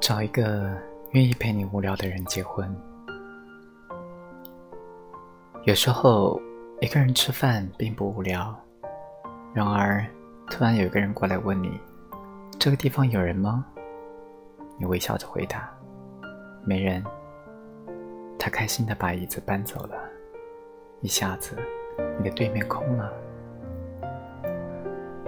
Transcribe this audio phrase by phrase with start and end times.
[0.00, 0.74] 找一个
[1.10, 2.74] 愿意陪你无聊的人结婚。
[5.64, 6.40] 有时候
[6.80, 8.58] 一个人吃饭并不无聊，
[9.52, 10.04] 然而
[10.48, 11.78] 突然有一个人过来问你
[12.58, 13.66] ：“这个地方有人吗？”
[14.80, 15.70] 你微笑着回答
[16.64, 17.04] ：“没人。”
[18.38, 19.98] 他开心的把椅子搬走了，
[21.02, 21.54] 一下子
[22.18, 23.12] 你的对面空了。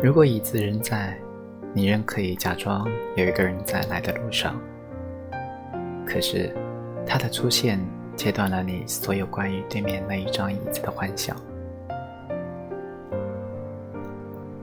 [0.03, 1.17] 如果椅子仍在，
[1.75, 2.87] 你仍可以假装
[3.17, 4.61] 有一个人在来的路上，
[6.07, 6.55] 可是
[7.07, 7.81] 他的出现
[8.15, 11.35] 切断了你所有关于对面那一张椅子的幻想。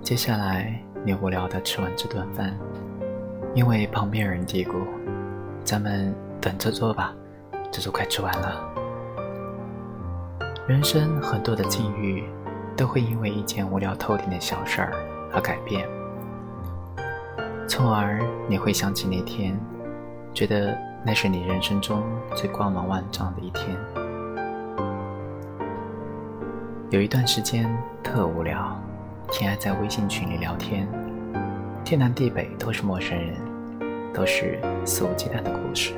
[0.04, 2.56] 接下来，你无聊的吃完这顿饭，
[3.56, 4.74] 因为旁边有人嘀咕
[5.66, 7.16] ：“咱们等着坐吧，
[7.72, 8.72] 这都快吃完了。”
[10.68, 12.24] 人生很多的境遇，
[12.78, 14.94] 都会因为一件无聊透顶的小事儿
[15.34, 15.88] 而改变。
[17.70, 19.56] 从而你会想起那天，
[20.34, 20.76] 觉得
[21.06, 22.02] 那是你人生中
[22.34, 23.78] 最光芒万丈的一天。
[26.90, 27.70] 有一段时间
[28.02, 28.76] 特无聊，
[29.32, 30.88] 天爱在微信群里聊天，
[31.86, 33.36] 天南地北都是陌生人，
[34.16, 35.94] 都是肆无忌惮的故事。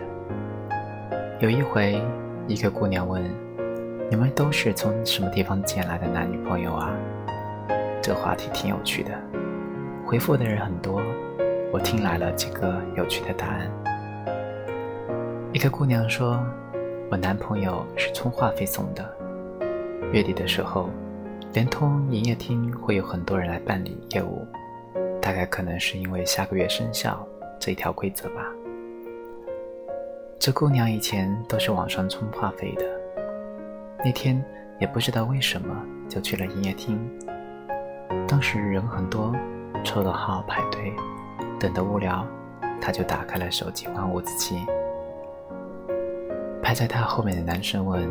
[1.40, 2.04] 有一回，
[2.48, 3.24] 一个姑娘问
[4.12, 6.92] ：“你们都是从什么地方捡来的男女朋友啊？”
[8.04, 9.12] 这话题挺有趣的，
[10.06, 11.02] 回复的人很多。
[11.74, 13.72] 我听来了几个有趣的答案。
[15.54, 16.38] 一个姑娘说
[17.10, 19.10] ：“我男朋友是充话费送的。
[20.12, 20.90] 月底的时候，
[21.54, 24.46] 联通营业厅会有很多人来办理业务，
[25.22, 27.26] 大概可能是因为下个月生效
[27.58, 28.46] 这一条规则吧。”
[30.38, 32.84] 这姑娘以前都是网上充话费的，
[34.04, 34.44] 那天
[34.80, 35.74] 也不知道为什么
[36.10, 37.00] 就去了营业厅。
[38.28, 39.34] 当时人很多，
[39.86, 40.94] 抽了号排队。
[41.62, 42.26] 等得无聊，
[42.82, 44.66] 他就打开了手机玩五子棋。
[46.60, 48.10] 排在他后面的男生问：“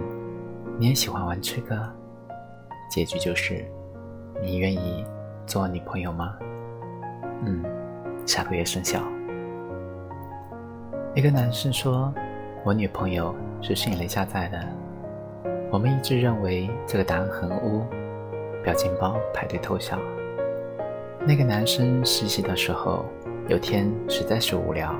[0.78, 1.76] 你也喜欢玩这个？”
[2.88, 3.64] 结局就是
[4.40, 5.04] ：“你愿意
[5.46, 6.36] 做我女朋友吗？”
[7.42, 7.64] 嗯，
[8.24, 9.00] 下个月生效。
[11.16, 12.14] 一个男生说
[12.62, 14.64] ：“我女朋友是迅雷下载的。”
[15.72, 17.84] 我们一致认为这个答案很污。
[18.62, 19.98] 表情包排队偷笑。
[21.26, 23.04] 那个男生实习的时候。
[23.50, 24.94] 有天实在是无聊，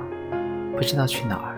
[0.75, 1.55] 不知道去哪儿，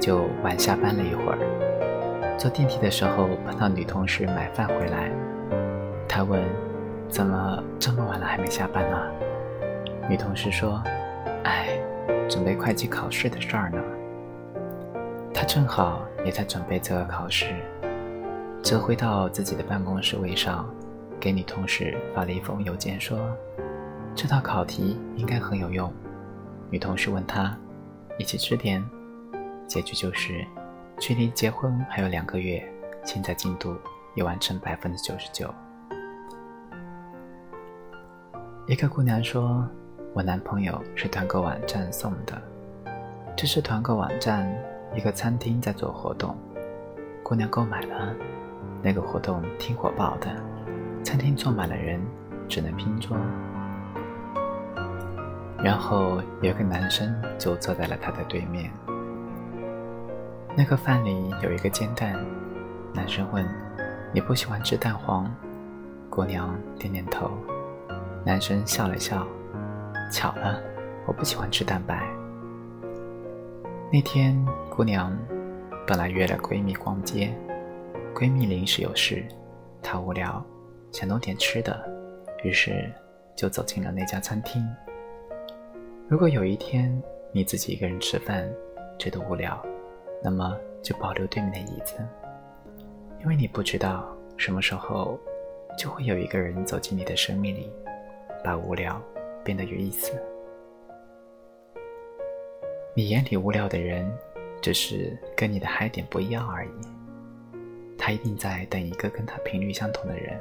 [0.00, 2.36] 就晚下班了一会儿。
[2.38, 5.10] 坐电梯的时候碰到女同事买饭回来，
[6.08, 6.40] 她问
[7.10, 8.96] ：“怎么这么晚了还没下班呢？”
[10.08, 10.80] 女同事说
[11.42, 11.76] ：“哎，
[12.28, 13.82] 准备会计考试的事儿呢。”
[15.34, 17.46] 他正好也在准备这个考试，
[18.62, 20.64] 折回到自己的办公室位上，
[21.18, 23.18] 给女同事发了一封邮件说
[24.14, 25.92] ：“这套考题应该很有用。”
[26.70, 27.56] 女同事问他
[28.16, 28.82] ：“一起吃点？”
[29.66, 30.44] 结局就是，
[30.98, 32.62] 距离结婚还有两个月，
[33.04, 33.76] 现在进度
[34.14, 35.52] 已完成百分之九十九。
[38.66, 39.68] 一个姑娘说
[40.14, 42.40] ：“我男朋友是团购网站送的，
[43.36, 44.48] 这是团购网站
[44.94, 46.36] 一个餐厅在做活动，
[47.24, 48.14] 姑娘购买了，
[48.80, 50.36] 那个活动挺火爆的，
[51.02, 52.00] 餐厅坐满了人，
[52.48, 53.16] 只能拼桌。”
[55.62, 58.70] 然后有个男生就坐在了他的对面。
[60.56, 62.18] 那个饭里有一个煎蛋，
[62.92, 63.46] 男生问
[64.12, 65.30] ：“你不喜欢吃蛋黄？”
[66.10, 67.30] 姑娘点点头。
[68.24, 69.26] 男生笑了笑
[70.10, 70.60] ：“巧了，
[71.06, 72.04] 我不喜欢吃蛋白。”
[73.92, 74.36] 那天
[74.68, 75.16] 姑娘
[75.86, 77.32] 本来约了闺蜜逛街，
[78.14, 79.24] 闺蜜临时有事，
[79.82, 80.44] 她无聊，
[80.90, 81.80] 想弄点吃的，
[82.42, 82.92] 于是
[83.36, 84.66] 就走进了那家餐厅。
[86.10, 86.90] 如果有一天
[87.30, 88.52] 你自己一个人吃饭，
[88.98, 89.64] 觉得无聊，
[90.20, 92.04] 那么就保留对面的椅子，
[93.20, 95.16] 因为你不知道什么时候
[95.78, 97.70] 就会有一个人走进你的生命里，
[98.42, 99.00] 把无聊
[99.44, 100.20] 变得有意思。
[102.92, 104.12] 你眼里无聊的人，
[104.60, 106.70] 只是跟你的嗨点不一样而已，
[107.96, 110.40] 他一定在等一个跟他频率相同的人。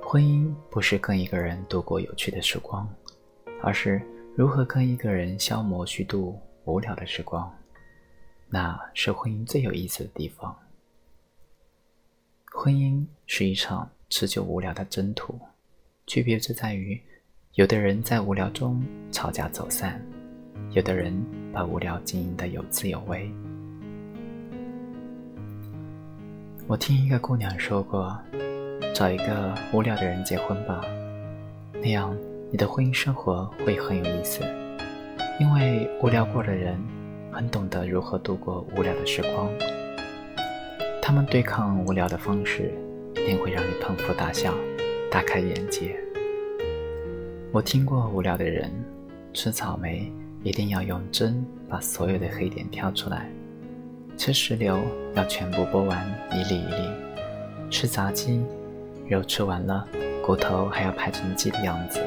[0.00, 2.88] 婚姻不是跟一个人度过有趣的时光。
[3.66, 4.00] 而是
[4.36, 7.52] 如何跟一个人消磨虚度无聊的时光，
[8.48, 10.56] 那是婚姻最有意思的地方。
[12.52, 15.36] 婚姻是一场持久无聊的征途，
[16.06, 16.96] 区别就在于，
[17.54, 18.80] 有的人在无聊中
[19.10, 20.00] 吵架走散，
[20.70, 21.12] 有的人
[21.52, 23.28] 把无聊经营的有滋有味。
[26.68, 28.16] 我听一个姑娘说过，
[28.94, 30.84] 找一个无聊的人结婚吧，
[31.72, 32.16] 那样。
[32.48, 34.40] 你的婚姻生活会很有意思，
[35.40, 36.78] 因为无聊过的人
[37.32, 39.50] 很懂得如何度过无聊的时光。
[41.02, 42.72] 他们对抗无聊的方式，
[43.16, 44.54] 一定会让你捧腹大笑，
[45.10, 45.98] 大开眼界。
[47.50, 48.70] 我听过无聊的人
[49.32, 50.10] 吃草莓，
[50.44, 53.26] 一定要用针把所有的黑点挑出来；
[54.16, 54.78] 吃石榴
[55.14, 58.40] 要全部剥完一粒一粒；吃炸鸡，
[59.08, 59.84] 肉吃完了，
[60.24, 62.00] 骨头还要排成鸡的样子；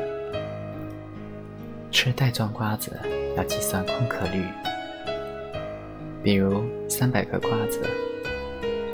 [1.92, 2.92] 吃袋装瓜子。
[3.38, 4.44] 要计算空壳率，
[6.22, 7.80] 比如三百颗瓜子，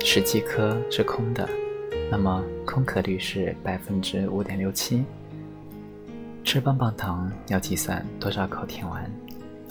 [0.01, 1.49] 十七颗是空的，
[2.11, 5.03] 那么空壳率是百分之五点六七。
[6.43, 9.09] 吃棒棒糖要计算多少口舔完，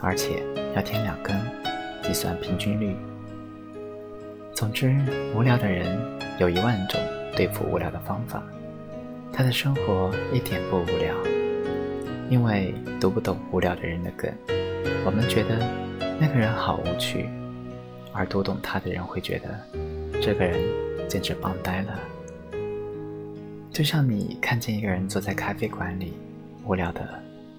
[0.00, 0.42] 而且
[0.74, 1.38] 要舔两根，
[2.02, 2.96] 计算平均率。
[4.54, 4.96] 总之，
[5.36, 5.96] 无聊的人
[6.40, 6.98] 有一万种
[7.36, 8.42] 对付无聊的方法，
[9.32, 11.14] 他的生活一点不无聊，
[12.30, 14.32] 因为读不懂无聊的人的梗。
[15.04, 15.58] 我们觉得
[16.18, 17.28] 那个人好无趣，
[18.12, 20.58] 而读懂他的人会觉得这个人
[21.08, 21.98] 简直棒呆了。
[23.70, 26.14] 就像你看见一个人坐在咖啡馆里，
[26.64, 27.06] 无聊的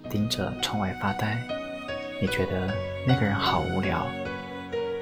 [0.09, 1.37] 盯着窗外发呆，
[2.21, 2.73] 你觉得
[3.05, 4.07] 那个人好无聊。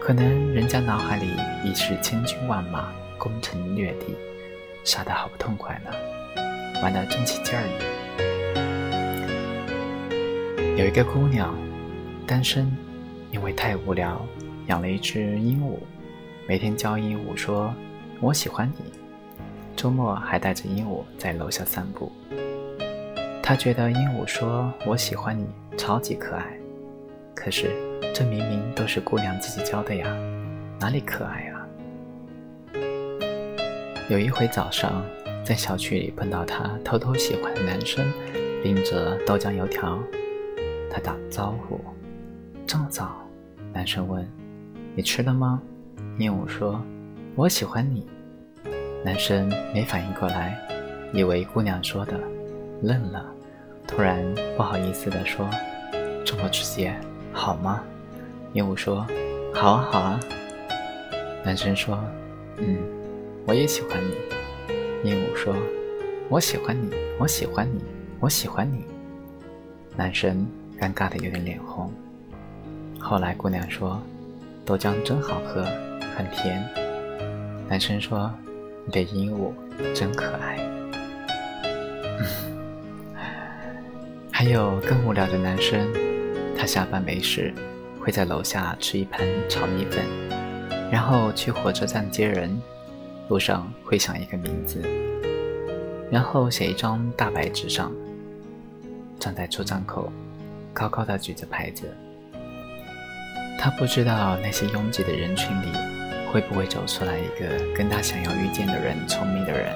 [0.01, 1.27] 可能人家脑海里
[1.63, 4.15] 已是千军万马，攻城略地，
[4.83, 5.91] 杀得好不痛快呢，
[6.81, 7.92] 玩得真起劲儿呢。
[10.75, 11.55] 有一个姑娘。
[12.25, 12.71] 单身，
[13.31, 14.25] 因为太无聊，
[14.67, 15.77] 养了一只鹦鹉，
[16.47, 17.71] 每天教鹦鹉说
[18.21, 18.91] “我喜欢你”，
[19.75, 22.11] 周末还带着鹦鹉在楼下散步。
[23.43, 25.45] 她觉得鹦鹉说“我喜欢你”
[25.77, 26.45] 超级可爱，
[27.35, 27.69] 可是
[28.15, 30.07] 这明明都是姑娘自己教的呀，
[30.79, 31.67] 哪里可爱啊？
[34.09, 35.03] 有一回早上，
[35.43, 38.05] 在小区里碰到她偷偷喜欢的男生，
[38.63, 40.01] 拎着豆浆油条，
[40.93, 41.81] 他打招呼。
[42.67, 43.27] 这么早，
[43.73, 44.25] 男生问
[44.95, 45.59] ：“你吃了吗？”
[46.19, 46.79] 鹦鹉说
[47.35, 48.05] ：“我喜欢你。”
[49.03, 50.55] 男生没反应过来，
[51.11, 52.19] 以为姑娘说的，
[52.83, 53.25] 愣了，
[53.87, 54.23] 突然
[54.55, 55.49] 不好意思地说
[56.23, 56.95] ：“这么直接，
[57.33, 57.83] 好吗？”
[58.53, 59.05] 鹦鹉说
[59.51, 60.19] ：“好啊，好啊。”
[61.43, 61.99] 男生说
[62.61, 62.77] ：“嗯，
[63.47, 64.13] 我也喜欢你。”
[65.09, 65.55] 鹦鹉说
[66.29, 67.83] ：“我喜欢你，我喜欢你，
[68.19, 68.85] 我喜欢你。”
[69.97, 70.47] 男生
[70.83, 71.89] 尴尬的有点脸红。
[72.99, 74.01] 后来姑娘说
[74.67, 75.63] ：“豆浆真好喝，
[76.13, 76.61] 很甜。”
[77.69, 78.29] 男生说
[78.85, 79.53] ：“你的鹦鹉
[79.93, 80.59] 真可爱。
[84.29, 85.87] ”还有更无聊的男生，
[86.57, 87.53] 他下班没事，
[88.01, 90.03] 会在楼下吃一盘炒米粉，
[90.91, 92.61] 然后去火车站接人，
[93.29, 94.81] 路上会想一个名字，
[96.11, 97.89] 然后写一张大白纸上，
[99.17, 100.11] 站在出站口，
[100.73, 101.95] 高高的举着牌子。
[103.59, 105.67] 他不知道那些拥挤的人群里，
[106.31, 109.73] 会不会走出来一个跟他想要遇见的人聪明的人。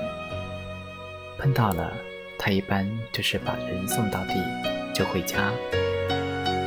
[1.37, 1.93] 碰到了，
[2.37, 4.33] 他一般就是把人送到地
[4.93, 5.51] 就回家。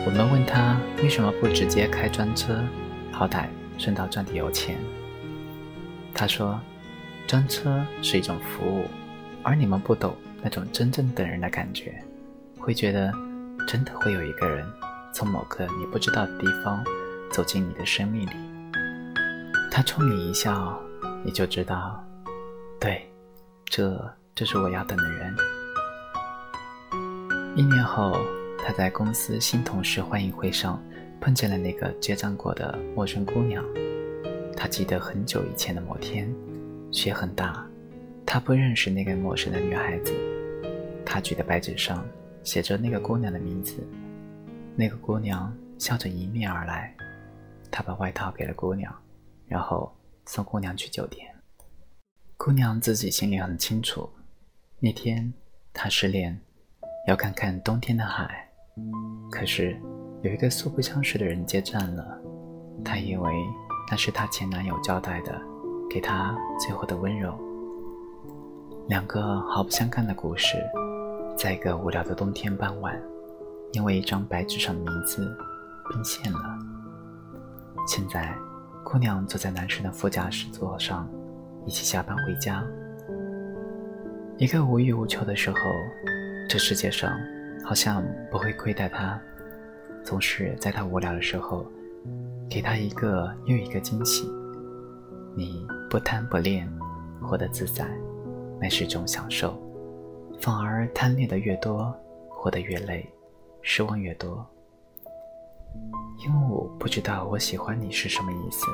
[0.07, 2.65] 我们问他为什么不直接开专车，
[3.13, 4.77] 好歹顺道赚点油钱。
[6.15, 6.59] 他说，
[7.27, 8.85] 专车是一种服务，
[9.43, 12.03] 而你们不懂那种真正等人的感觉，
[12.59, 13.13] 会觉得
[13.71, 14.67] 真的会有一个人
[15.13, 16.83] 从某个你不知道的地方。
[17.31, 18.33] 走进你的生命里，
[19.71, 20.77] 他冲你一笑，
[21.25, 22.05] 你就知道，
[22.81, 23.09] 对，
[23.67, 23.97] 这
[24.35, 25.33] 就是我要等的人。
[27.55, 28.19] 一年后，
[28.59, 30.83] 他在公司新同事欢迎会上
[31.21, 33.65] 碰见了那个结账过的陌生姑娘。
[34.57, 36.29] 他记得很久以前的某天，
[36.91, 37.65] 雪很大，
[38.27, 40.13] 他不认识那个陌生的女孩子。
[41.07, 42.05] 他举的白纸上
[42.43, 43.87] 写着那个姑娘的名字，
[44.77, 46.95] 那个姑娘笑着迎面而来。
[47.71, 48.93] 他把外套给了姑娘，
[49.47, 49.93] 然后
[50.27, 51.27] 送姑娘去酒店。
[52.37, 54.09] 姑娘自己心里很清楚，
[54.79, 55.33] 那天
[55.73, 56.41] 她失恋，
[57.07, 58.49] 要看看冬天的海。
[59.31, 59.79] 可是
[60.23, 62.19] 有一个素不相识的人接站了，
[62.85, 63.33] 她以为
[63.91, 65.41] 那是她前男友交代的，
[65.89, 67.39] 给她最后的温柔。
[68.89, 70.57] 两个毫不相干的故事，
[71.41, 73.03] 在一个无聊的冬天傍晚，
[73.73, 75.35] 因为一张白纸上的名字
[75.89, 76.59] 并线了。
[77.89, 78.37] 现在，
[78.85, 81.09] 姑娘坐在男生的副驾驶座上，
[81.65, 82.63] 一起下班回家。
[84.37, 85.57] 一个无欲无求的时候，
[86.47, 87.11] 这世界上
[87.65, 89.19] 好像不会亏待他，
[90.05, 91.67] 总是在他无聊的时候，
[92.51, 94.31] 给他一个又一个惊喜。
[95.35, 96.71] 你不贪不恋，
[97.23, 97.89] 活得自在，
[98.61, 99.55] 那是种享受；
[100.41, 101.95] 反而贪恋的越多，
[102.31, 103.07] 活得越累，
[103.61, 104.45] 失望越多。
[106.25, 108.65] 鹦鹉不知道我喜欢你是什么意思，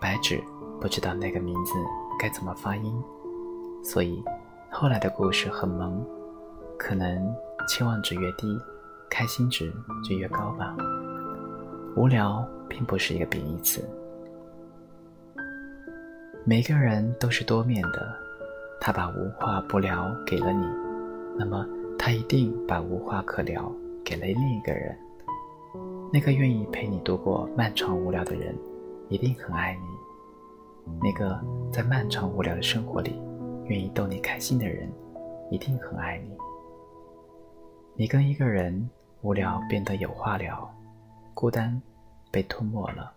[0.00, 0.42] 白纸
[0.80, 1.74] 不知道那个名字
[2.18, 3.00] 该怎么发音，
[3.84, 4.20] 所以
[4.68, 6.04] 后来的故事很萌，
[6.76, 7.32] 可能
[7.68, 8.58] 期望值越低，
[9.08, 9.72] 开心值
[10.04, 10.76] 就越高吧。
[11.96, 13.88] 无聊并不是一个贬义词。
[16.44, 18.12] 每个人都是多面的，
[18.80, 20.66] 他把无话不聊给了你，
[21.38, 21.66] 那么
[21.98, 23.70] 他一定把无话可聊
[24.04, 24.96] 给了另一个人。
[26.12, 28.56] 那个愿意陪你度过漫长无聊的人，
[29.08, 31.38] 一定很爱你；那个
[31.70, 33.20] 在漫长无聊的生活里
[33.66, 34.90] 愿意逗你开心的人，
[35.50, 36.36] 一定很爱你。
[37.94, 38.88] 你跟一个人
[39.20, 40.68] 无聊变得有话聊，
[41.34, 41.80] 孤单
[42.30, 43.12] 被吞没了，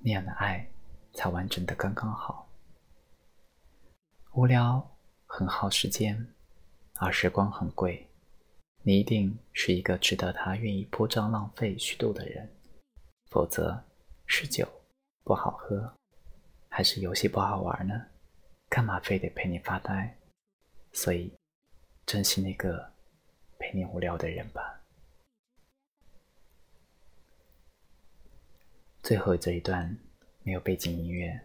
[0.00, 0.66] 那样的爱。
[1.12, 2.46] 才完整的刚刚好。
[4.32, 4.96] 无聊
[5.26, 6.34] 很耗时间，
[6.94, 8.06] 而时光很贵。
[8.82, 12.48] 你一定是一个值得他愿意铺张浪费虚度的人，
[13.30, 13.84] 否则
[14.26, 14.66] 是酒
[15.24, 15.92] 不好喝，
[16.68, 18.06] 还是游戏不好玩呢？
[18.68, 20.16] 干嘛非得陪你发呆？
[20.92, 21.32] 所以，
[22.06, 22.92] 珍惜那个
[23.58, 24.80] 陪你无聊的人吧。
[29.02, 29.98] 最后这一段。
[30.42, 31.38] 没有背景音乐，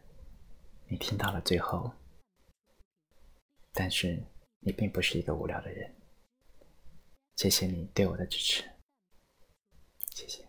[0.88, 1.92] 你听到了最后，
[3.76, 4.24] 但是
[4.62, 5.94] 你并不是一个无聊的人。
[7.36, 8.64] 谢谢你对我的支持，
[10.12, 10.48] 谢谢。